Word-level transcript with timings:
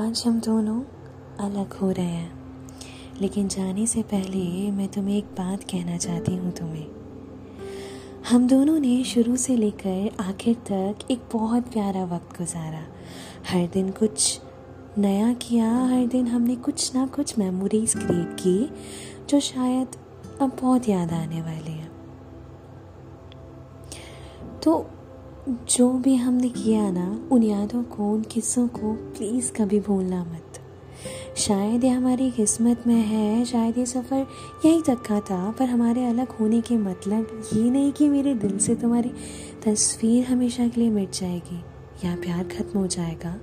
आज 0.00 0.24
हम 0.26 0.40
दोनों 0.40 0.82
अलग 1.40 1.72
हो 1.72 1.90
रहे 1.90 2.04
हैं। 2.04 2.32
लेकिन 3.20 3.48
जाने 3.48 3.86
से 3.86 4.02
पहले 4.02 4.70
मैं 4.70 4.88
तुम्हें 4.88 5.18
एक 5.18 5.24
बात 5.24 5.64
कहना 5.64 5.96
चाहती 5.96 6.36
हूँ 6.36 6.52
तुम्हें। 6.52 6.86
हम 8.28 8.48
दोनों 8.48 8.78
ने 8.78 9.04
शुरू 9.04 9.36
से 9.36 9.56
लेकर 9.56 10.10
आखिर 10.20 10.54
तक 10.54 11.10
एक 11.10 11.22
बहुत 11.32 11.62
प्यारा 11.72 12.04
वक्त 12.04 12.38
गुजारा। 12.38 12.82
हर 13.50 13.66
दिन 13.66 13.90
कुछ 13.90 14.40
नया 14.98 15.32
किया, 15.32 15.84
हर 15.84 16.06
दिन 16.06 16.26
हमने 16.26 16.56
कुछ 16.56 16.94
ना 16.94 17.06
कुछ 17.06 17.38
मेमोरीज 17.38 17.94
क्रिएट 17.94 18.36
की, 18.40 18.70
जो 19.28 19.40
शायद 19.40 19.88
अब 20.40 20.56
बहुत 20.60 20.88
याद 20.88 21.12
आने 21.12 21.42
वाली 21.42 21.72
हैं। 21.72 21.90
तो 24.62 24.90
जो 25.50 25.92
भी 25.92 26.14
हमने 26.14 26.48
किया 26.48 26.90
ना, 26.90 27.28
उन 27.32 27.42
यादों 27.42 27.82
को, 27.82 28.12
उन 28.12 28.22
किस्सों 28.22 28.68
को 28.68 28.92
प्लीज़ 28.92 29.52
कभी 29.52 29.80
भूलना 29.80 30.24
मत। 30.24 30.60
शायद 31.36 31.84
ये 31.84 31.90
हमारी 31.90 32.30
किस्मत 32.30 32.86
में 32.86 33.02
है, 33.02 33.44
शायद 33.44 33.78
ये 33.78 33.86
सफ़र 33.86 34.26
यहीं 34.66 34.82
तक 34.82 35.02
का 35.02 35.20
था, 35.20 35.50
पर 35.50 35.64
हमारे 35.64 36.06
अलग 36.06 36.28
होने 36.28 36.60
के 36.60 36.76
मतलब 36.76 37.42
ये 37.54 37.70
नहीं 37.70 37.92
कि 37.92 38.08
मेरे 38.08 38.34
दिल 38.34 38.58
से 38.58 38.74
तुम्हारी 38.74 39.10
तस्वीर 39.66 40.24
हमेशा 40.24 40.68
के 40.68 40.80
लिए 40.80 40.90
मिट 40.90 41.12
जाएगी 41.12 41.64
या 42.04 42.16
प्यार 42.16 42.44
ख़त्म 42.44 42.78
हो 42.78 42.86
जाएगा। 42.86 43.40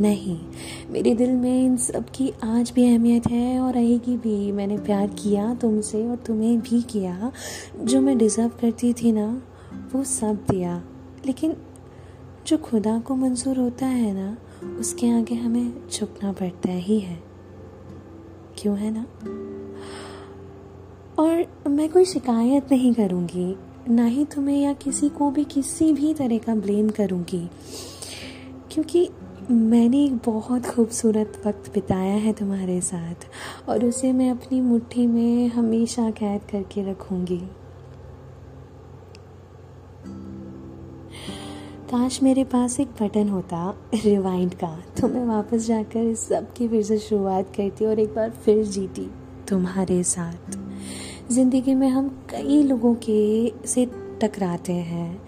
नहीं, 0.00 0.38
मेरे 0.90 1.14
दिल 1.14 1.30
में 1.30 1.64
इन 1.64 1.76
सब 1.76 2.04
की 2.14 2.32
आज 2.44 2.72
भी 2.74 2.84
अहमियत 2.84 3.26
है 3.26 3.60
और 3.60 3.74
रहेगी 3.74 4.16
भी। 4.16 4.52
मैंने 4.52 4.78
प्यार 4.78 5.06
किया 5.06 5.54
तुमसे 5.54 6.08
और 6.08 6.16
तुम्हें 6.16 6.60
भी 6.60 6.82
किया। 6.82 7.32
जो 7.80 8.00
मैं 8.00 8.18
डिज़र्व 8.18 8.48
करती 8.48 8.92
थी 8.92 9.12
ना, 9.12 9.42
वो 9.94 10.04
सब 10.04 10.34
दिया। 10.50 10.82
लेकिन 11.26 11.56
जो 12.46 12.58
खुदा 12.58 12.98
को 12.98 13.14
मंजूर 13.16 13.58
होता 13.58 13.86
है 13.86 14.12
ना, 14.14 14.36
उसके 14.78 15.10
आगे 15.10 15.34
हमें 15.34 15.88
झुकना 15.88 16.32
पड़ता 16.32 16.70
ही 16.70 16.98
है। 16.98 17.22
क्यों 18.58 18.78
है 18.78 18.90
ना? 18.90 19.06
और 21.22 21.46
मैं 21.68 21.88
कोई 21.88 22.04
शिकायत 22.04 22.72
नहीं 22.72 22.94
करूँगी, 22.94 23.56
ना 23.88 24.04
ही 24.04 24.24
तुम्हें 24.24 24.60
या 24.62 24.72
किसी 24.72 25.08
को 25.08 25.30
भी 25.30 25.44
किसी 25.44 25.92
भी 25.92 26.14
तरह 26.14 26.38
का 26.38 26.54
ब्लेम 26.54 26.90
करूँगी। 26.90 27.50
क्योंकि 28.70 29.08
मैंने 29.50 30.04
एक 30.04 30.16
बहुत 30.16 30.66
खूबसूरत 30.66 31.42
वक्त 31.46 31.74
बिताया 31.74 32.14
है 32.14 32.32
तुम्हारे 32.32 32.80
साथ, 32.80 33.14
और 33.68 33.84
उसे 33.84 34.12
मैं 34.12 34.30
अपनी 34.30 34.60
मुट्ठी 34.60 35.06
में 35.06 35.48
हमेशा 35.48 36.10
कैद 36.10 36.40
करके 36.50 36.90
रखूँगी। 36.90 37.42
काश 41.90 42.22
मेरे 42.22 42.42
पास 42.44 42.78
एक 42.80 42.88
बटन 43.00 43.28
होता 43.28 43.58
रिवाइंड 43.94 44.52
का। 44.54 44.68
तो 45.00 45.08
मैं 45.08 45.24
वापस 45.26 45.66
जाकर 45.66 46.00
इस 46.00 46.20
सब 46.28 46.52
की 46.52 46.68
फिर 46.68 46.82
से 46.82 46.98
शुरुआत 46.98 47.48
करती 47.56 47.84
और 47.84 47.98
एक 47.98 48.14
बार 48.14 48.30
फिर 48.44 48.64
जीती 48.64 49.10
तुम्हारे 49.48 50.02
साथ। 50.02 50.58
ज़िंदगी 51.32 51.74
में 51.74 51.88
हम 51.88 52.08
कई 52.30 52.62
लोगों 52.62 52.94
के 52.94 53.52
से 53.66 53.86
टकराते 54.22 54.72
हैं, 54.72 55.22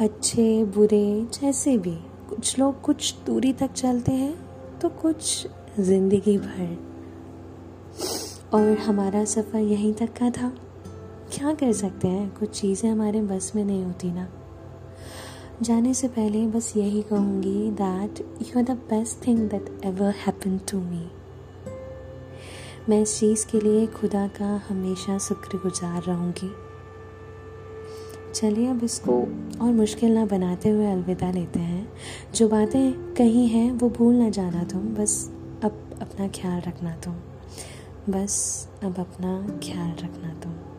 अच्छे, 0.00 0.64
बुरे, 0.64 1.26
जैसे 1.34 1.76
भी। 1.78 1.94
कुछ 2.28 2.58
लोग 2.58 2.80
कुछ 2.80 3.14
दूरी 3.26 3.52
तक 3.52 3.72
चलते 3.72 4.12
हैं 4.12 4.34
तो 4.78 4.88
कुछ 4.88 5.46
ज़िंदगी 5.80 6.36
भर। 6.38 6.76
और 8.54 8.76
हमारा 8.78 9.24
सफ़र 9.24 9.60
यहीं 9.60 9.92
तक 9.92 10.12
का 10.12 10.30
था। 10.30 10.52
क्या 11.32 11.54
कर 11.54 11.72
सकते 11.72 12.08
हैं? 12.08 12.28
कुछ 12.38 12.60
चीज़ें 12.60 12.90
हमारे 12.90 13.22
बस 13.22 13.52
में 13.56 13.64
नहीं 13.64 13.84
होती 13.84 14.10
ना। 14.10 14.28
जाने 15.62 15.94
से 15.94 16.08
पहले 16.08 16.46
बस 16.46 16.76
यही 16.76 17.02
कहूँगी 17.02 17.70
that 17.70 18.20
you 18.20 18.58
are 18.58 18.64
the 18.64 18.70
best 18.70 19.26
thing 19.26 19.38
that 19.38 19.80
ever 19.84 20.10
happen 20.10 20.58
to 20.58 20.80
me 20.80 21.10
मैं 22.88 23.02
इस 23.02 23.20
चीज़ 23.20 23.46
के 23.46 23.60
लिए 23.60 23.86
खुदा 23.86 24.28
का 24.28 24.62
हमेशा 24.68 25.18
शुक्रगुजार 25.18 26.02
रहूँगी। 26.02 26.50
चलिए 28.34 28.68
अब 28.68 28.84
इसको 28.84 29.20
और 29.60 29.72
मुश्किल 29.72 30.12
ना 30.12 30.26
बनाते 30.26 30.68
हुए 30.68 30.86
अलविदा 30.86 31.30
लेते 31.30 31.58
हैं। 31.58 31.92
जो 32.34 32.48
बातें 32.48 33.14
कही 33.14 33.46
हैं, 33.46 33.72
वो 33.72 33.88
भूल 33.88 34.14
ना 34.14 34.30
जाना 34.30 34.64
तुम। 34.64 34.80
बस 34.80 35.30
अब 35.64 35.98
अपना 36.02 36.28
ख्याल 36.28 36.60
रखना 36.60 36.96
तुम। 36.96 37.14
बस 38.12 38.68
अब 38.84 38.98
अपना 38.98 39.60
ख्याल 39.64 39.90
रखना 39.90 40.34
तुम। 40.34 40.77